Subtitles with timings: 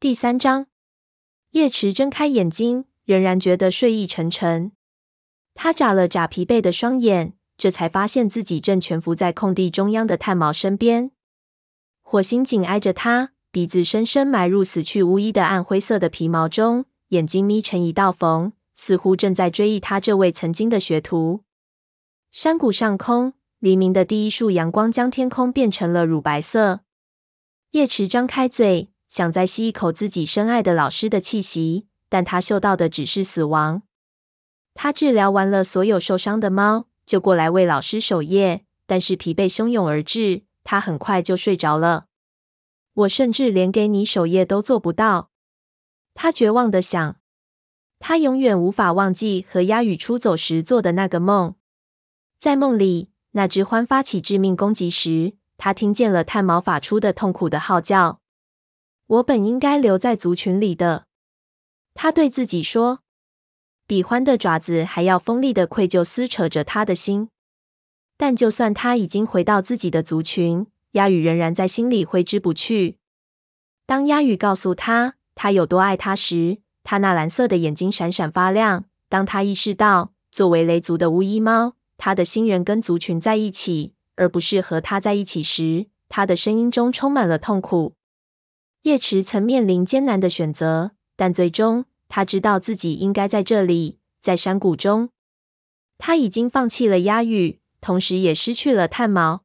[0.00, 0.68] 第三章，
[1.50, 4.72] 叶池睁开眼睛，仍然觉得睡意沉沉。
[5.52, 11.10] 他眨了眨疲惫的双眼，这才发现自己正蜷伏在空地中央的炭毛身边。
[12.00, 21.44] 火星紧挨着他，鼻子深深埋入死去巫医的暗灰色的皮毛中，眼睛眯成一道缝，似乎正在追忆他这位曾经的学徒。
[22.30, 26.80] 山谷上空，黎明的第一束阳光将天空变成了乳白色。
[27.72, 28.88] 叶池张开嘴。
[29.10, 33.82] 想再吸一口自己深爱的老师的气息，但他嗅到的只是死亡。
[34.72, 42.06] 他治疗完了所有受伤的猫，就过来为老师守夜，但是疲惫汹涌而至，他很快就睡着了。
[42.94, 45.30] 我甚至连给你守夜都做不到，
[46.14, 47.16] 他绝望的想。
[47.98, 51.56] 他永远无法忘记和鸭羽出走时做的那个梦。
[52.38, 58.19] 在梦里，那只獾发起致命攻击时，他听见了炭毛发出的痛苦的号叫。
[59.10, 61.06] 我本应该留在族群里的，
[61.94, 63.00] 他对自己说。
[63.84, 67.28] 比獾的爪子还要锋利的愧疚撕扯着他的心。
[68.16, 72.98] 但就算他已经回到自己的族群，鸦羽仍然在心里挥之不去。
[73.84, 78.84] 当鸦羽告诉他他有多爱他时，他那蓝色的眼睛闪闪发亮。
[79.08, 87.96] 当他意识到，作为雷族的巫医猫，他的心仍跟族群在一起，而不是和他在一起时，他的声音中充满了痛苦。
[88.82, 95.10] 叶池曾面临艰难的选择，但最终他知道自己应该在这里，在山谷中。
[95.98, 99.44] 他已经放弃了鸦羽，同时也失去了炭毛。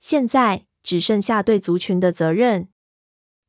[0.00, 2.68] 现在只剩下对族群的责任。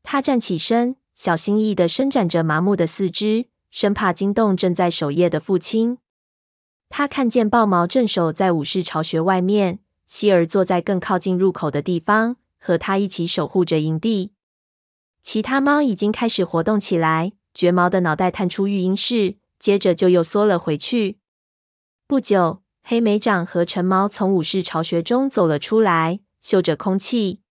[0.04, 5.98] 他站起身，小心翼翼地伸展着麻木的四肢，生怕惊动正在守夜的父亲。
[6.90, 14.34] 他看见豹毛正守在武士巢穴外面，希尔坐在更靠近入口的地方，和他一起守护着营地。
[15.24, 21.20] 其他猫已经开始活动起来，绝毛的脑袋探出育婴室，接着就又缩了回去。
[22.08, 27.42] 不久，黑莓长和橙毛从武士巢穴中走了出来，嗅着空气。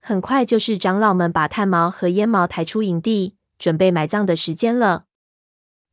[0.00, 5.04] 很快就是长老们把炭毛和烟毛抬出营地，准备埋葬的时间了。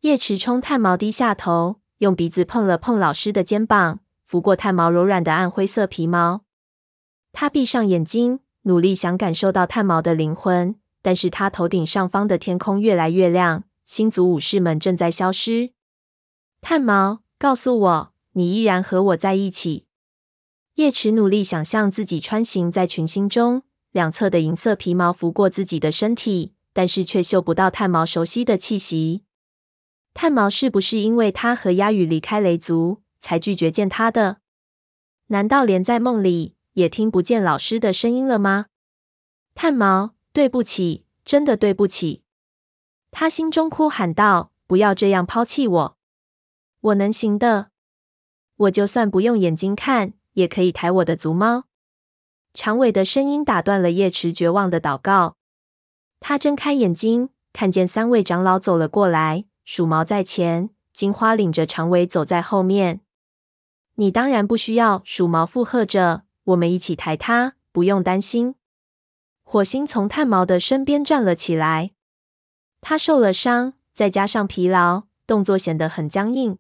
[0.02, 6.42] 叶池冲炭毛低下头，用鼻子碰了碰老师的肩膀，拂过炭毛柔软的暗灰色皮毛。
[7.32, 10.76] 他闭上眼睛，努力想感受到炭毛的灵魂。
[11.08, 15.72] 但是他头顶上方的天空越来越亮，星族武士们正在消失。
[16.60, 19.86] 炭毛，告诉我，你依然和我在一起。
[20.74, 23.64] 叶池努力想象自己穿行在群星中，
[23.94, 29.24] 两侧的银色皮毛拂过自己的身体，但是却嗅不到炭毛熟悉的气息。
[30.14, 34.40] 炭毛是不是因为他和鸦羽离开雷族，才拒绝见他的？
[35.28, 38.66] 难道连在梦里也听不见老师的声音了吗？
[39.56, 40.17] 炭毛。
[40.38, 42.22] 对不起，真的对不起。
[43.10, 45.98] 他心中哭喊道：“不要这样抛弃我，
[46.80, 47.72] 我能行的。
[48.58, 51.64] 我就算不用眼睛看，也可以抬我的族猫。”
[52.54, 55.38] 长尾的声音打断了叶池绝望的祷告。
[56.20, 63.02] 他睁开眼睛，看见三位长老走了过来，鼠毛在前，金花领着长尾走在后面。
[63.96, 66.26] 你当然不需要，鼠毛附和着。
[66.44, 68.54] 我们一起抬它，不用担心。
[69.50, 71.92] 火星从炭毛的身边站了起来。
[72.82, 76.58] 他受了伤，再加上疲劳，动作显得很僵硬。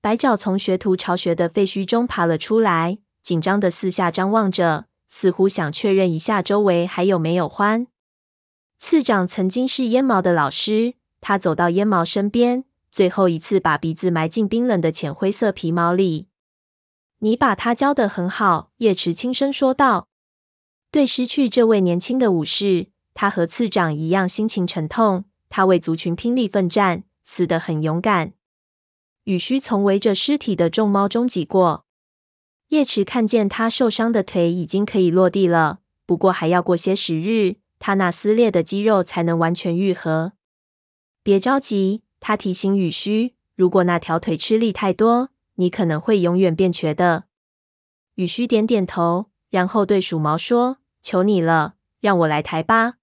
[0.00, 7.88] 白爪从学徒巢穴的废墟中爬了出来，紧张的四下张望着，似乎想确认一下周围还有没有獾。
[8.78, 16.28] 次长曾经是烟毛的老师，他走到烟毛身边，最后一次把鼻子埋进冰冷的浅灰色皮毛里。
[17.18, 20.06] 你把他教得很好，叶池轻声说道。
[20.92, 25.24] 对失去这位年轻的武士，他和次长一样心情沉痛。
[25.48, 28.32] 他为族群拼力奋战，死得很勇敢。
[29.24, 31.84] 羽须从围着尸体的众猫中挤过。
[32.68, 40.32] 叶池看见他受伤的腿已经可以落地了，不过还要过些时日，他那撕裂的肌肉才能完全愈合。
[41.22, 47.24] 别着急，他提醒羽须，如果那条腿吃力太多，你可能会永远变瘸的。
[48.16, 49.26] 羽须点点头。
[49.50, 52.94] 然后对鼠毛说：“求你了，让我来抬吧。”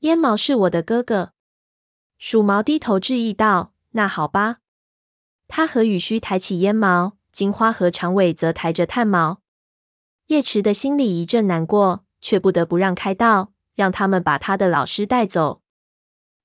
[0.00, 1.32] 烟毛是我的哥哥。
[2.18, 4.58] 鼠毛低头致意道：“那好吧。”
[5.48, 9.40] 他和羽须抬起烟毛，金花和长尾则抬着炭毛。
[10.26, 15.60] 叶池的心里一阵难过，却不得不让开道，让他们把他的老师带走。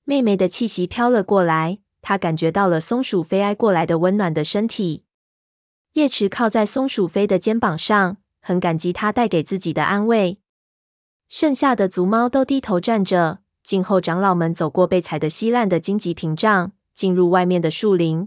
[0.04, 5.04] 妹妹的气息飘了过来，他感觉到了松鼠飞挨过来的温暖的身体。
[5.94, 8.18] 叶池靠在松鼠飞的肩膀上。
[8.42, 10.40] 很感激他带给自己的安慰。
[11.30, 18.26] 剩下的族猫都低头站着，静候长老们走过被踩得稀烂的荆棘屏障，进入外面的树林。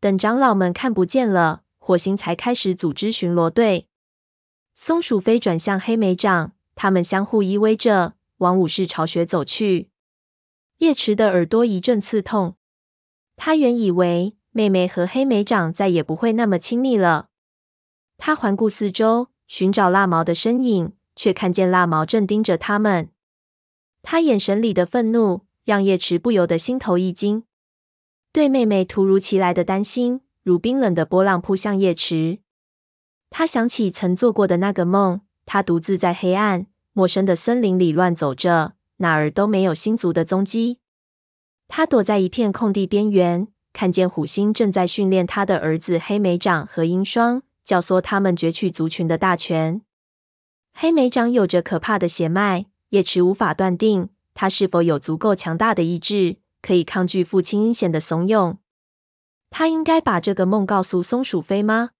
[0.00, 3.86] 等长老们看不见了，火星才开始组织巡逻队。
[4.74, 9.90] 松鼠飞转向黑莓长，他们相互依偎着往武士巢穴走去。
[10.78, 12.56] 叶池的耳朵一阵刺痛，
[13.36, 17.28] 他原以为妹妹和黑莓长再也不会那么亲密了。
[18.18, 23.10] 他环顾四周，寻找蜡毛的身影，却看见蜡毛正盯着他们。
[24.00, 27.44] 他眼神里的愤怒让叶池不由得心头一惊。
[28.32, 32.38] 对妹妹突如其来的担心，如冰冷的波浪扑向叶池。
[33.28, 40.78] 他想起曾做过的那个梦，他独自在黑暗、陌生的森林里乱走着，哪儿都没有星族的踪迹。
[41.68, 49.82] 他躲在一片空地边缘，看见虎星正在训练他的儿子黑莓长和鹰双，教唆他们攫取族群的大权。
[50.72, 56.38] 黑莓长有着可怕的血脉，叶池无法断定他是否有足够强大的意志。
[56.62, 58.58] 可以抗拒父亲阴险的怂恿。
[59.48, 61.92] 他应该把这个梦告诉松鼠飞吗？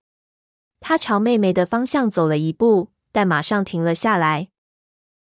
[0.81, 4.51] 他朝妹妹的方向走了一步，但马上停了下来。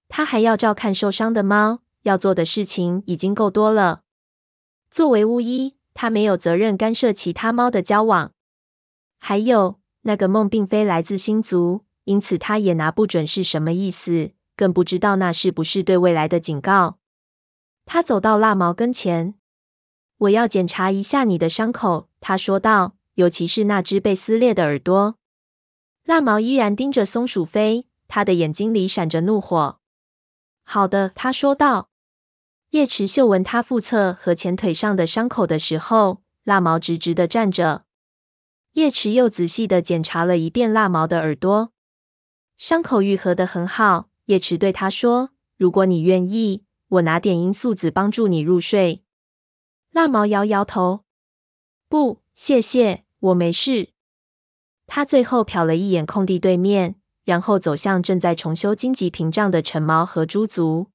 [0.10, 4.02] 他还要照看受伤的猫，要做的事情已经够多了。
[4.90, 8.34] 作为巫医，他没有责任干涉其他猫的交往。
[9.18, 16.98] 还有，那个梦并非来自星族，因此他也拿不准是什么意思，更不知道那是不是对未来的警告。
[17.86, 19.36] 他走到蜡毛跟前，
[20.18, 25.16] 我要检查一下你的伤口，他说道，尤其是那只被撕裂的耳朵。
[26.06, 29.80] 蜡毛依然盯着松鼠飞，他的眼睛里闪着怒火。
[30.64, 31.90] 好的，他说道。
[32.72, 37.84] 叶池嗅闻他腹侧和前腿上的伤口的时候，蜡毛直直的站着。
[38.74, 41.74] 叶池又仔细的检查了一遍蜡毛的耳朵，
[42.64, 44.10] 伤口愈合得很好。
[44.26, 49.02] 叶池对他说：“如果你愿意。”我拿点罂粟籽帮助你入睡。
[49.90, 51.06] 蜡毛摇摇头，
[51.90, 53.90] 不，谢谢，我没事。
[54.86, 60.92] 他最后瞟了一眼空地对面，然后走向正在重修荆棘屏障的陈毛和猪族。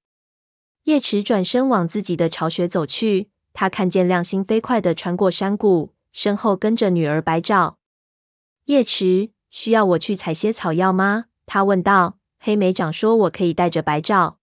[0.84, 7.78] 叶池转身往自己的巢穴走去，他看见亮星飞快地穿过山谷，身后跟着女儿白爪。
[8.66, 11.24] 叶池，需要我去采些草药吗？
[11.46, 12.18] 他问道。
[12.38, 14.38] 黑莓长说：“我可以带着白爪。”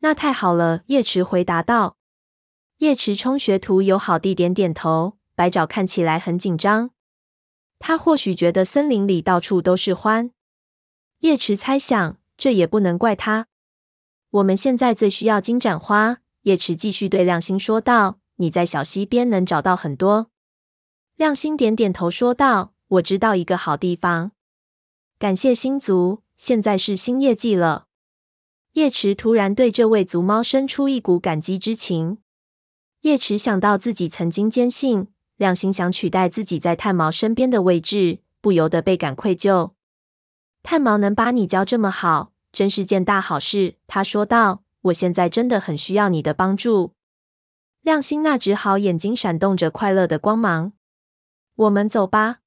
[0.00, 1.98] 那太好了，叶池回答道。
[2.78, 5.18] 叶池冲学徒友好地点点头。
[5.34, 6.90] 白爪看起来很紧张，
[7.78, 10.30] 他或许觉得森林里到处都是獾。
[11.20, 13.46] 叶池猜想，这也不能怪他。
[14.30, 16.18] 我们现在最需要金盏花。
[16.42, 20.30] 叶池继续对亮星说道：“你在小溪边能找到很多。”
[21.16, 24.32] 亮星点点头说道：“我知道一个好地方。
[25.22, 27.86] 感谢星族，现在是新叶季了。”
[28.74, 32.18] 叶池突然对这位族猫生出一股感激之情。
[33.02, 39.74] 叶池想到自己曾经坚信亮星想取代自己在炭毛身边的位置，不由得倍感愧疚。
[40.64, 43.76] 炭毛能把你教这么好，真是件大好事。
[43.86, 46.94] 他说道：“我现在真的很需要你的帮助。”
[47.82, 50.72] 亮星那只好眼睛闪动着快乐的光芒。
[51.54, 52.40] 我们走吧，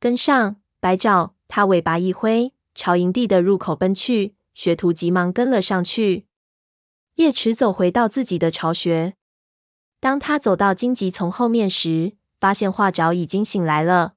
[0.00, 1.33] 跟上白爪。
[1.56, 4.34] 他尾巴一挥，朝营地的入口奔去。
[4.54, 6.26] 学徒急忙跟了上去。
[7.14, 9.14] 叶池走回到自己的巢穴。
[10.00, 14.14] 当他走到荆棘丛后面时，发现画爪已经醒来了。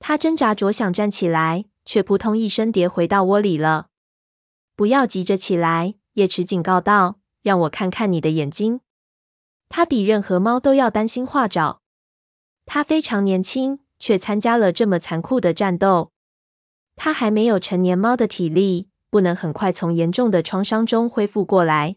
[0.00, 3.90] 他挣扎着想站起来，却扑通一声跌回到窝里了。
[4.74, 8.80] 不要急着起来，叶池警告道：“让我看看你的眼睛。”
[9.70, 11.82] 他比任何猫都要担心画爪。
[12.66, 16.10] 他非常年轻，却参加了这么残酷的战斗。
[17.02, 18.88] 他还没有成年猫的体力。
[19.08, 21.96] 不能很快从严重的创伤中恢复过来。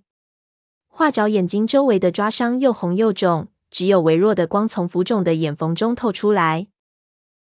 [0.87, 6.69] 画爪眼睛周围的抓伤又红又肿，只有微弱的光从浮肿的眼缝中透出来。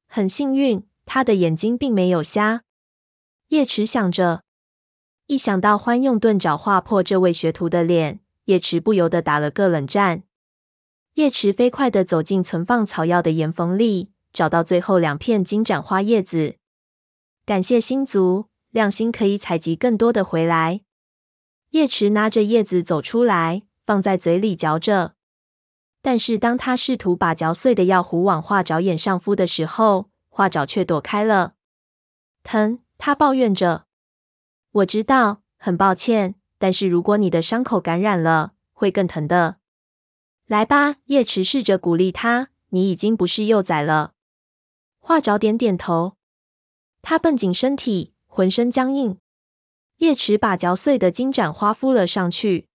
[0.05, 2.63] 很幸运，他的眼睛并没有瞎。
[3.49, 4.43] 叶池想着，
[5.27, 10.23] 一想到欢用钝爪划破这位学徒的脸，叶池不由得打了个冷战。
[11.13, 16.57] 叶池飞快地走进存放草药的岩缝里，找到最后两片金盏花叶子。
[17.45, 18.45] 感谢星族。
[18.69, 20.81] 亮星可以采集更多的回来。
[21.71, 25.13] 叶池拿着叶子走出来，放在嘴里嚼着。
[26.01, 31.53] 但是当他试图把嚼碎的药糊往画爪眼上敷的时候，画爪却躲开了。
[32.41, 33.85] 疼，他抱怨着。
[34.71, 39.57] 我知道，很抱歉，但是如果你的伤口感染了，会更疼的。
[40.47, 42.49] 来吧，叶池试着鼓励他。
[42.69, 44.13] 你已经不是幼崽了。
[44.99, 46.15] 画爪点点头。
[47.03, 48.09] 他绷紧身体。
[48.35, 49.19] 浑身僵硬，
[49.97, 52.67] 叶池把嚼碎的金盏花敷了上去。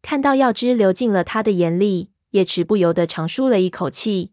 [0.00, 4.32] 看到药汁流进了他的眼里，叶池不由得长舒了一口气。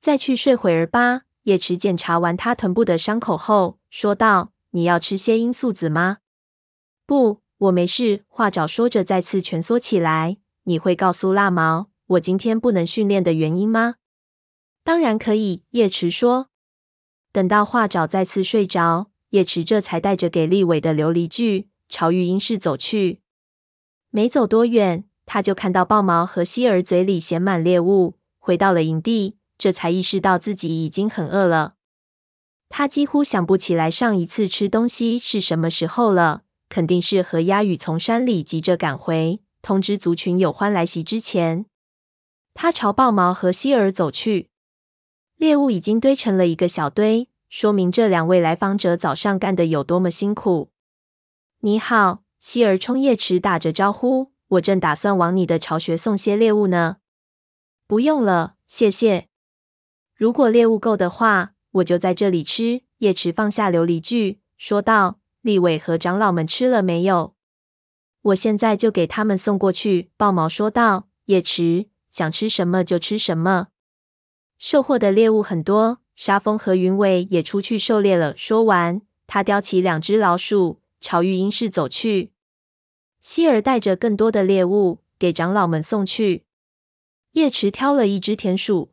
[0.00, 1.22] 再去睡会儿吧。
[1.42, 6.18] 叶池检查完他臀部的伤口后，说道：“你要吃些罂粟籽吗
[7.04, 10.36] ？”“不，我没事。”画爪说着，再次蜷缩起来。
[10.70, 13.96] “你会告诉蜡毛我今天不能训练的原因吗
[14.84, 16.50] ？”“当然可以。”叶池说。
[17.32, 23.20] 等到画爪再次睡着，叶池这才带着给立伟的琉璃锯朝育婴室走去。
[24.10, 29.36] 没走多远，他就看到豹毛和希儿嘴里衔满猎物，回到了营地。
[29.58, 31.74] 这才意识到自己已经很饿了。
[32.68, 41.66] 他几乎想不起来上一次吃东西是什么时候了，肯定是和鸭羽从山里急着赶回，通知族群有欢来袭之前。
[42.54, 44.50] 他朝豹毛和希儿走去，
[45.38, 50.72] 猎物已经堆成了一个小堆，说明这两位来访者早上干得有多么辛苦。
[51.60, 56.96] 你好，希儿冲叶池打着招呼，我正打算往你的巢穴送些猎物呢。
[57.86, 59.28] 不用了，谢谢。
[60.16, 62.82] 如果猎物够的话，我就在这里吃。
[62.98, 67.36] 叶池放下琉璃锯，说道：“立伟和长老们吃了没有？
[68.22, 73.68] 我现在就给他们送过去。”豹毛说道：“叶池想吃什么就吃什么。
[74.58, 82.32] 收获的猎物很多，沙风和云尾也出去狩猎了。”说完，他叼起两只老鼠，朝育婴室走去。
[83.20, 86.44] 希尔带着更多的猎物给长老们送去。
[87.32, 88.92] 叶池挑了一只田鼠。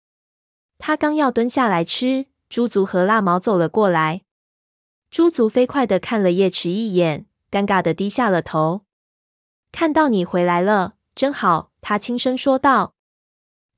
[0.78, 4.22] 他刚要蹲下来吃，猪足和蜡毛走了过来。
[5.10, 8.82] 猪足飞快地看了叶池一眼，尴尬地低下了头。
[9.72, 12.95] 看到你回来了，真好，他轻声说道。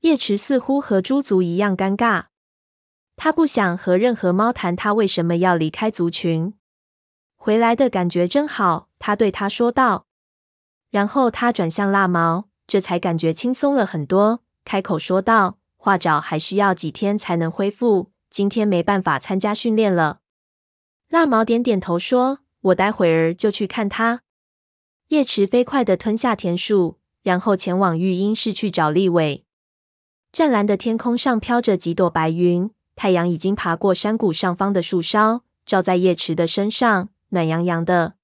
[0.00, 2.26] 叶池似乎和猪族一样尴尬，
[3.16, 6.54] 他不想和任何猫谈他为什么要离开族群。
[7.36, 10.06] 回来的感觉真好，他对他说道。
[10.90, 15.58] 然后他转向蜡毛，这才感觉轻松了很多，开口说道。
[15.80, 20.20] 画爪还需要几天才能恢复，今天没办法参加训练了。
[21.08, 24.22] 蜡毛点点头说：“我待会儿就去看他。”
[25.08, 29.46] 叶池飞快地吞下田鼠，然后前往育婴室去找立伟。
[30.30, 38.14] 湛蓝的天空上飘着几朵白云，太阳已经爬过山谷上方的树梢，照在叶池的身上，暖洋洋的。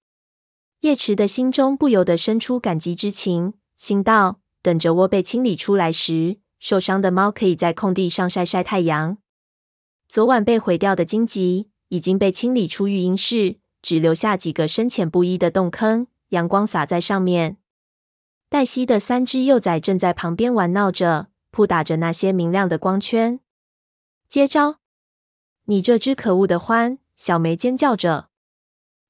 [0.81, 6.39] 叶池的心中不由得生出感激之情，心道：等着窝被清理出来时。
[6.61, 9.19] 受伤的猫可以在空地上晒晒太阳。
[10.09, 17.59] 昨晚被毁掉的荆棘已经被清理出育婴室，只留下几个深浅不一的洞坑，阳光洒在上面。
[18.49, 23.39] 黛西的三只幼崽正在旁边玩闹着，扑打着那些明亮的光圈。
[24.29, 24.81] 接招！
[25.67, 26.99] 你这只可恶的獾！
[27.15, 28.29] 小梅尖叫着。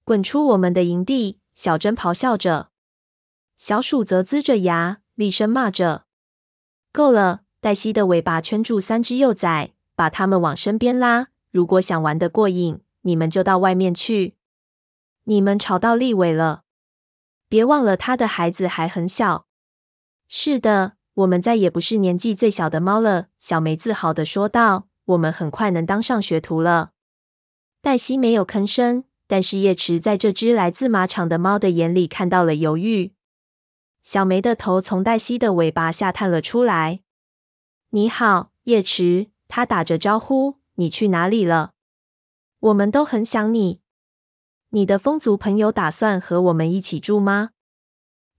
[0.05, 1.41] 滚出我们的营地！
[1.55, 2.69] 小珍咆哮着。
[3.57, 6.05] 小鼠则龇着牙，厉声骂着。
[6.93, 7.45] 够了！
[7.63, 11.29] 黛西的尾巴圈住三只幼崽，把它们往身边拉。
[11.51, 14.37] 如果想玩得过瘾，你们就到外面去。
[15.23, 16.65] 你们吵到立伟了，
[17.49, 19.47] 别忘了他的孩子还很小。
[20.29, 23.29] 是的，我们再也不是年纪最小的猫了。
[23.39, 26.91] 小梅自豪地说道：“我们很快能当上学徒了。”
[27.81, 33.15] 黛西没有吭声，但是叶池在这只来自马场的猫的眼里看到了犹豫。
[34.03, 37.03] 小梅的头从黛西的尾巴下探了出来。
[37.91, 39.29] 你好，叶池。
[39.47, 40.57] 他打着招呼。
[40.77, 41.75] 你去哪里了？
[42.59, 43.81] 我们都很想你。
[44.71, 47.51] 你的风族朋友打算和我们一起住吗？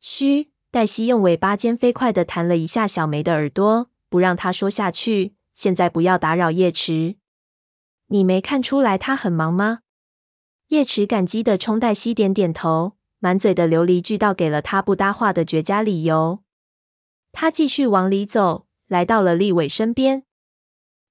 [0.01, 0.51] 嘘。
[0.75, 5.33] 黛西用尾巴尖飞快地弹了一下小梅的耳朵，不让她说下去。
[5.53, 7.15] 现在不要打扰叶池。
[8.07, 9.79] 你没看出来他很忙吗？
[10.67, 16.43] 叶池感激地冲黛西点点头，满嘴的琉璃锯道给了他不搭话的绝佳理由。
[17.31, 18.65] 他继续往里走。
[18.87, 20.23] 来到了立伟身边，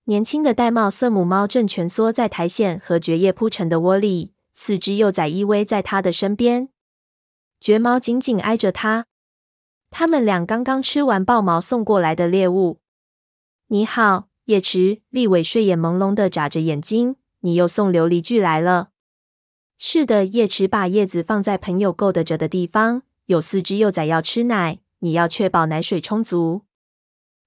[0.05, 6.69] 年轻的玳瑁色母猫正蜷缩在苔藓和蕨叶铺成的窝里，四只幼崽依偎在它的身边，
[7.59, 9.07] 绝毛紧紧挨着它。
[9.97, 12.81] 他们俩刚刚吃完豹毛送过来的猎物。
[13.69, 15.03] 你好，叶池。
[15.09, 17.15] 立伟睡眼朦胧的眨着眼睛。
[17.43, 18.89] 你又送琉璃锯来了？
[19.79, 20.25] 是的。
[20.25, 23.03] 叶池把叶子放在朋友够得着的地方。
[23.27, 26.63] 有四只幼崽要吃奶，你要确保奶水充足。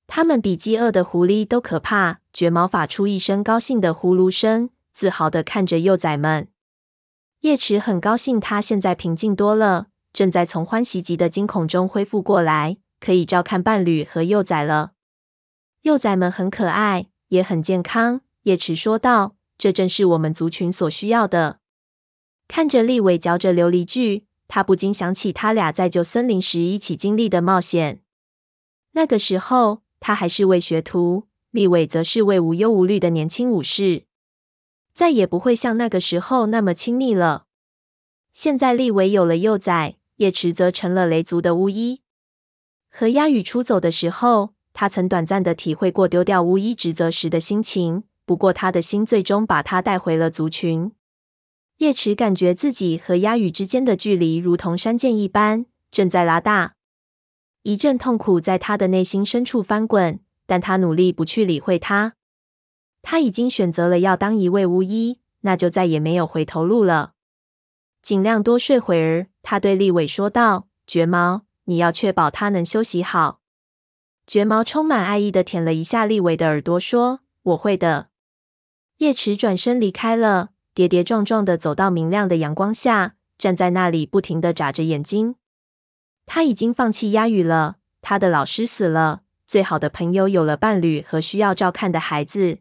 [0.08, 2.22] 它们比饥饿的狐狸都可怕。
[2.32, 6.48] 绝毛发出一声高兴的呼噜声，自豪地看着幼崽们。
[7.42, 14.94] 叶池很高兴，他现在平静多了，正在从獾袭击的惊恐中恢复过来，可以照看伴侣和幼崽了。
[15.84, 18.22] 幼崽们很可爱，也很健康。
[18.42, 21.60] 叶池说道：“这正是我们族群所需要的。”
[22.50, 28.02] 看着立伟嚼着琉璃锯，他不禁想起他俩在旧森林时一起经历的冒险。
[28.94, 34.06] 那个时候，他还是位学徒，立伟则是位无忧无虑的年轻武士，
[34.96, 37.46] 再也不会像那个时候那么亲密了。
[38.34, 42.02] 现在，立伟有了幼崽，叶池则成了雷族的巫医。
[42.90, 50.92] 和鸦羽出走的时候，他曾短暂的体会过丢掉巫医职责时的心情，不过他的心最终把他带回了族群。
[51.78, 56.74] 叶池感觉自己和鸦羽之间的距离如同山涧一般，正在拉大。
[57.62, 62.14] 一阵痛苦在他的内心深处翻滚，但他努力不去理会它。
[63.04, 67.14] 他已经选择了要当一位巫医，那就再也没有回头路了。
[68.02, 73.40] 尽量多睡会儿，他对立伟说道：“绝毛，你要确保他能休息好。”
[74.28, 78.10] 绝毛充满爱意的舔了一下立伟的耳朵，说：“我会的。”
[79.00, 80.50] 叶池转身离开了。
[80.74, 85.36] 跌跌撞撞的走到明亮的阳光下，站在那里不停的眨着眼睛。
[86.26, 92.58] 他已经放弃鸦羽了，他的老师死了，最好的朋友有了伴侣和需要照看的孩子，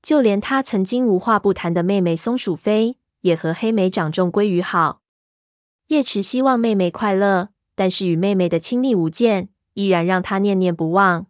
[0.00, 5.00] 就连他曾经无话不谈的妹妹松鼠飞也和黑莓长终归于好。
[5.88, 11.26] 叶池希望妹妹快乐，但是与妹妹的亲密无间依然让他念念不忘。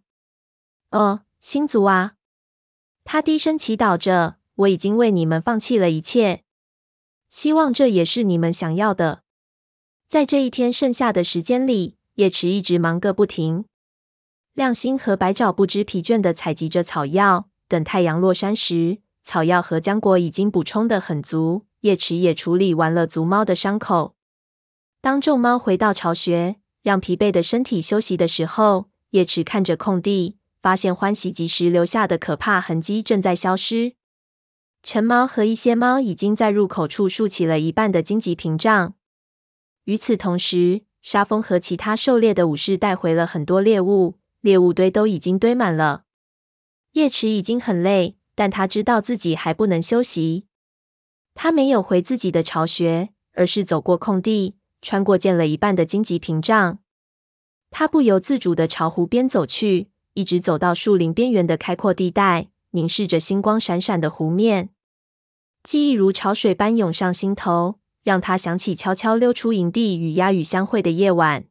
[0.91, 2.15] 哦，星族啊，
[3.05, 4.37] 他低声祈祷着。
[4.59, 6.43] 我已经为你们放弃了一切，
[7.31, 9.23] 希望这也是你们想要的。
[10.09, 13.67] 在这一天剩下的时间里，叶池一直忙个不停。
[14.55, 21.67] 亮星和白爪不知疲倦地采集着草药，等太阳落山时，草药和浆果已经补充的很足。
[21.83, 24.17] 叶池也处理完了族猫的伤口。
[25.09, 33.95] 当众猫回到巢穴，让疲惫的身体休息的时候，叶池看着空地，发现欢喜及时留下的可怕痕迹正在消失。
[34.83, 38.97] 橙猫和一些猫已经在入口处竖起了一半的荆棘屏障。
[39.85, 46.03] 与此同时，沙风和其他狩猎的武士带回了很多猎物，猎物堆都已经堆满了。
[46.93, 50.45] 叶池已经很累，但他知道自己还不能休息。
[51.35, 56.79] 他没有回自己的巢穴，而是走过空地，穿过建了一半的荆棘屏障。
[57.71, 64.71] 他不由自主地朝湖边走去，一直走到树林边缘的开阔地带，凝视着星光闪闪的湖面。
[65.63, 71.45] 记忆如潮水般涌上心头，让他想起悄悄溜出营地与鸦羽相会的夜晚。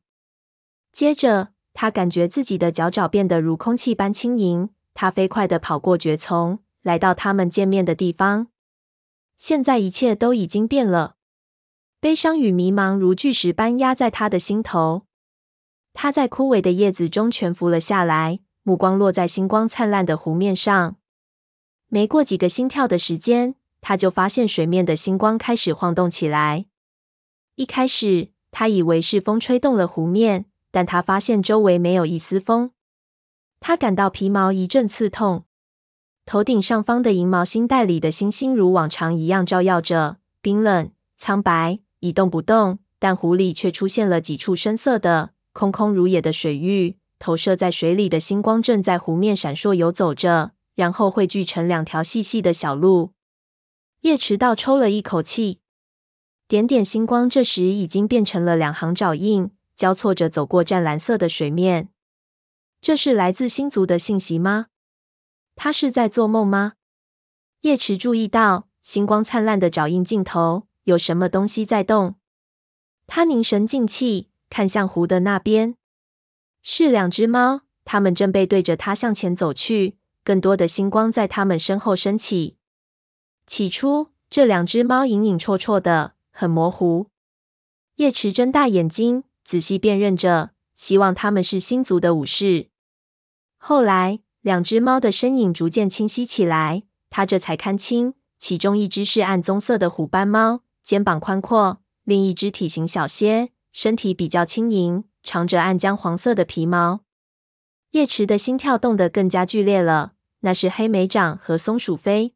[0.92, 4.70] 接着，他感觉自己的脚爪变得如空气般轻盈。
[4.96, 8.48] 他飞快地跑过蕨丛，来到他们见面的地方。
[9.38, 11.17] 现在一切都已经变了，
[12.08, 15.02] 悲伤与迷茫如巨石般压在他的心头。
[15.94, 20.96] 他在枯萎的叶子中蜷伏了下来，目光落在星光灿烂的湖面上。
[21.90, 23.56] 没过几个心跳的时间。
[23.82, 26.68] 他就发现水面的星光开始晃动起来。
[27.56, 32.72] 一开始，他以为是风吹动了湖面，但他发现周围没有一丝风。
[33.60, 35.44] 他感到皮毛一阵刺痛。
[36.26, 42.80] 头顶上方的银毛星带里的星星如往常一样照耀着，冰冷苍白，一动不动。
[43.00, 53.12] 但湖里却出现了几处深色的、空空如也的水域，投射在水里的星光正在湖面闪烁游走着，然后汇聚成两条细细的小路。
[54.02, 55.60] 叶池倒抽了一口气，
[56.48, 61.90] 点点星光这时已经变成了两行爪印，交错着走过湛蓝色的水面。
[62.82, 64.68] 这是来自星族的信息吗？
[65.56, 66.74] 他是在做梦吗？
[67.62, 72.16] 叶池注意到星光灿烂的爪印尽头有什么东西在动。
[73.08, 75.76] 他凝神静气，看向湖的那边，
[76.62, 82.56] 是两只猫，它们正背对着他向前走去，更多的星光在它们身后升起。
[83.46, 87.08] 起初，这两只猫影影绰绰的，很模糊。
[87.98, 92.70] 叶池睁大眼睛，仔细辨认着，希望他们是星族的武士。
[93.58, 107.02] 后来，两只猫的身影逐渐清晰起来，他这才看清，其中一只是暗棕色的虎斑猫，肩膀宽阔；另一只体型小些，身体比较轻盈，长着暗姜黄色的皮毛。
[107.92, 112.36] 叶池的心跳动得更加剧烈了，那是黑莓掌和松鼠飞。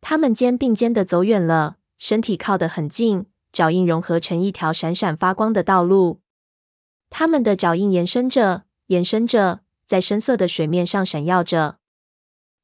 [0.00, 6.20] 它们肩并肩的走远了，身体靠得很近，爪印融合成一条闪闪发光的道路。
[7.10, 11.78] 它们的爪印延伸着，延伸着，在深色的水面上闪耀着。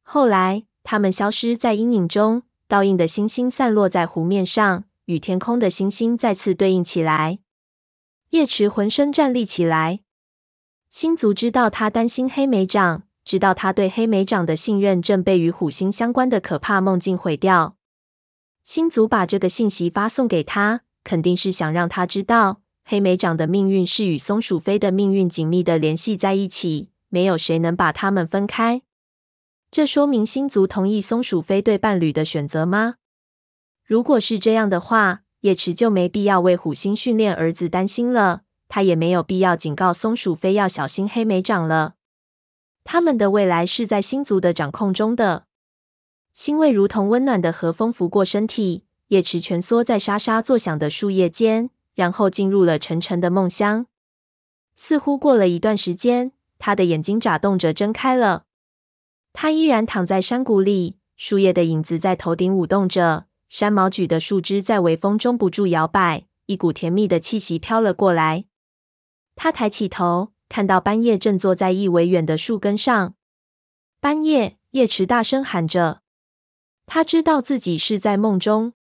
[0.04, 7.38] 后来，它们消失在阴影中，倒映的星星散落在湖面上，与天空的星星再次对应起来。
[8.30, 10.00] 叶池浑身战栗起来。
[10.90, 13.04] 星族知道他担心黑莓长。
[13.24, 17.76] 知道他对黑莓长的信任正被与虎星相关的可怕梦境毁掉。
[18.64, 28.82] 星族把这个信息发送给他，肯定是想让他知道，黑莓长的命运是与松鼠飞的命运紧密的联系在一起，没有谁能把他们分开。
[29.70, 32.96] 这说明星族同意松鼠飞对伴侣的选择吗？
[33.92, 41.96] 如果是这样的话，叶池就没必要为虎星训练儿子担心了，他也没有必要警告松鼠非要小心黑莓长了。
[42.84, 45.44] 他们的未来是在星族的掌控中的。
[46.34, 53.84] 腥味如同温暖的和风拂过身体，叶池蜷缩在沙沙作响的树叶间，然后进入了沉沉的梦乡。
[54.74, 58.44] 似乎过了一段时间，他的眼睛眨动着睁开了。
[59.34, 68.46] 他依然躺在山谷里，树叶的影子在头顶舞动着，山毛榉的树枝在微风中不住摇摆，一股甜蜜的气息飘了过来。
[69.36, 70.32] 他抬起头。
[70.48, 73.14] 看到斑叶正坐在一围远的树根上，
[74.00, 76.02] 斑叶，叶池大声喊着。
[76.84, 78.74] 他知道自己是在梦中。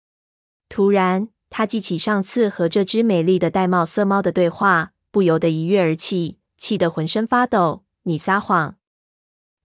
[0.70, 7.85] 突然，他记起上次和这只美丽的玳瑁色猫的对话，不由得一跃而起，气得浑身发抖。
[8.04, 8.76] 你撒谎！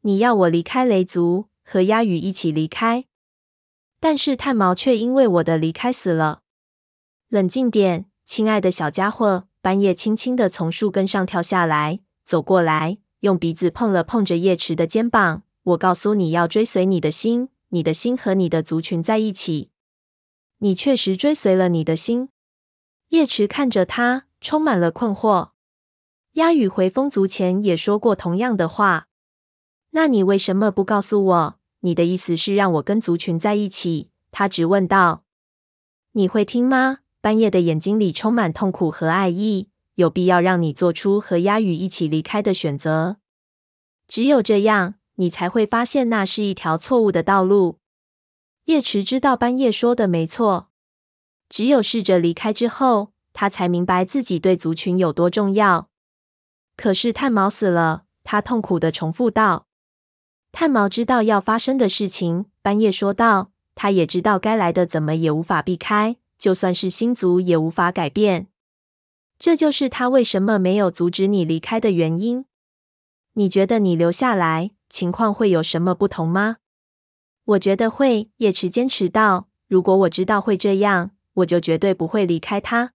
[0.02, 3.06] 你要我离开雷族，和鸦羽一起离开，
[4.04, 6.42] 但是炭毛却因为我的离开死了。
[7.30, 9.48] 冷静点，亲爱的小家伙。
[9.62, 15.44] 半夜轻轻地从树根上跳下来，走过来，用鼻子碰了碰着叶池的肩膀。
[15.64, 19.70] 我告诉你要追随你的心，你的心和你的族群在一起。
[20.58, 22.28] 你确实追随了你的心。
[23.08, 25.52] 叶池看着他，充满了困惑。
[26.34, 29.08] 鸦羽回风族前也说过同样的话。
[29.92, 31.60] 那你为什么不告诉我？
[31.86, 34.10] 你的意思是让我跟族群在一起？
[34.32, 35.26] 他直问道。
[36.14, 37.00] 你会听吗？
[37.20, 39.70] 斑叶的眼睛里充满痛苦和爱意。
[39.96, 43.18] 有必要让你做出和鸦羽一起离开的选择。
[44.08, 47.78] 只有这样，你才会发现那是一条错误的道路。
[48.66, 50.70] 叶池知道班叶说的没错。
[51.48, 55.90] 只有试着离开之后，他才明白自己对族群有多重要。
[56.76, 59.68] 可是炭毛死了，他痛苦地重复道。
[60.54, 63.50] 炭毛知道要发生的事情，半夜说道。
[63.76, 66.18] 他也知道该来的怎么也无法避开。
[66.38, 68.48] 就算是星族也无法改变，
[69.40, 72.46] 这就是他为什么没有阻止你离开的原因。
[73.34, 76.58] 你觉得你留下来，情况会有什么不同吗？
[77.46, 78.30] 我觉得会。
[78.38, 82.94] 叶池坚持道：“如果我知道会这样，我就绝对不会离开他。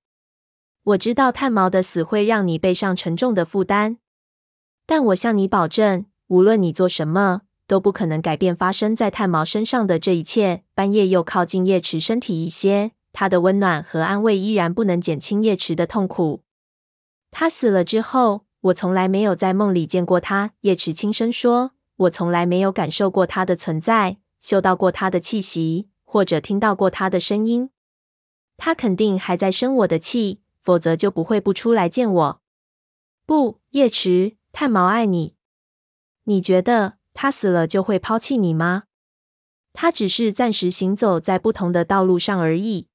[0.85, 3.97] 我知道炭毛的死会让你背上沉重的负担，
[4.87, 12.91] 但我向你保证，无论你做什么，都不可能改变发生在炭毛身上的这一切。”半夜又靠近叶池身体一些。
[13.13, 16.43] 他的温暖和安慰依然不能减轻叶池的痛苦。
[17.31, 20.53] 他死了之后，我从来没有在梦里见过他。
[20.61, 27.71] 叶池轻声说：“我从来没有感受过他的存在，嗅到过他的气息，或者听到过他的声音。
[28.57, 32.41] 他肯定还在生我的气，否则就不会不出来见我。”
[33.27, 35.35] 不，叶池，炭毛爱你。
[36.25, 38.85] 你觉得他死了就会抛弃你吗？
[39.73, 42.89] 他只是暂时行走在不同的道路上而已。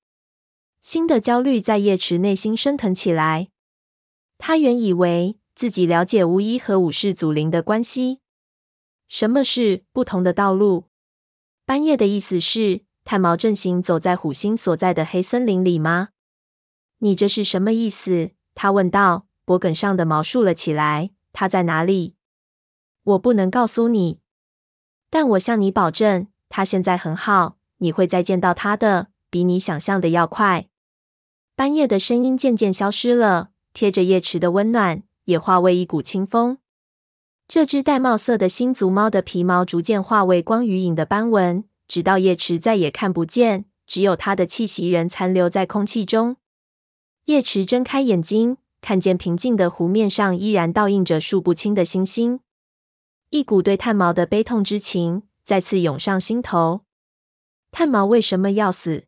[0.81, 3.49] 新的焦虑在叶池内心升腾起来。
[4.37, 8.19] 他原以为自己了解巫医和武士祖灵的关系。
[9.07, 10.85] 什么是不同的道路？
[11.65, 16.09] 半夜的意思是，炭毛正行走在虎星所在的黑森林里吗？
[16.97, 18.31] 你这是什么意思？
[18.55, 19.27] 他问道。
[19.45, 21.11] 脖梗上的毛竖了起来。
[21.33, 22.15] 他在哪里？
[23.03, 24.19] 我不能告诉你，
[25.09, 27.57] 但我向你保证，他现在很好。
[27.79, 30.67] 你会再见到他的，比你想象的要快。
[31.55, 36.59] 斑叶的声音渐渐消失了，贴着叶池的温暖也化为一股清风。
[37.45, 46.37] 这只玳瑁色的星族猫的皮毛逐渐化为光与影的斑纹，直到叶池再也看不见，只有它的气息仍残留在空气中。
[47.25, 52.39] 叶池睁开眼睛，看见平静的湖面上依然倒映着数不清的星星，
[53.33, 56.81] 一股对炭毛的悲痛之情再次涌上心头。
[57.71, 59.05] 炭毛为什么要死？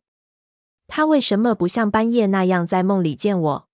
[0.88, 3.68] 他为什么不像斑叶那样在梦里见我？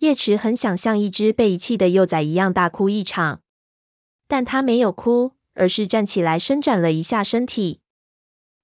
[0.00, 3.40] 叶池很想像一只被遗弃的幼崽一样大哭一场，
[4.28, 7.80] 但他没有哭，而是站起来伸展了一下身体。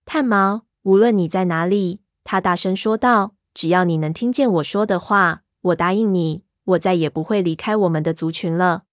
[0.05, 8.85] 炭毛，无论你在哪里，他大声说道：“只要你能听见我说的话，我答应你，我再也不会离开我们的族群了。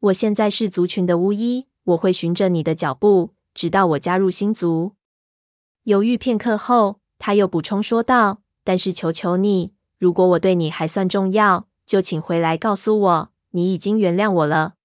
[0.00, 4.92] 我现在是族群的巫医，我会循着你的脚步，直到我加入新族。”
[5.84, 7.00] 犹豫片刻后。
[7.22, 14.76] 他又补充说道：“但是求求你，如果我对你还算重要，就请回来告诉我，你已经原谅我了。”